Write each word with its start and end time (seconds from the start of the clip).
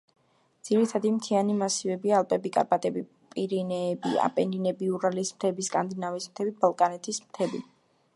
ძირითადი 0.67 1.09
მთიანი 1.17 1.57
მასივებია: 1.57 2.13
ალპები, 2.19 2.51
კარპატები, 2.55 3.03
პირენეები, 3.35 4.15
აპენინები, 4.29 4.89
ურალის 4.97 5.33
მთები, 5.37 5.67
სკანდინავიის 5.69 6.27
მთები, 6.33 6.55
ბალკანეთის 6.65 7.21
მთები. 7.27 7.63